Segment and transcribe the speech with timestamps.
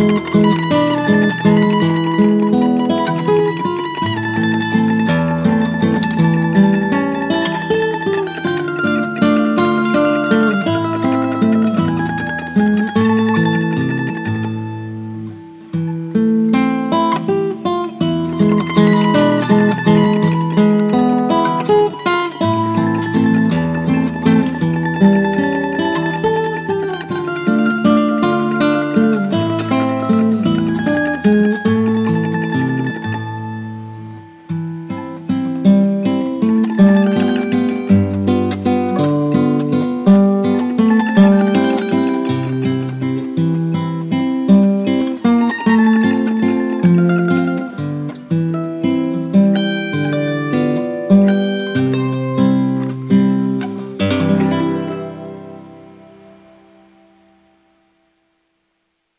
[0.00, 0.49] Música